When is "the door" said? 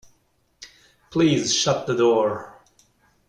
1.85-2.59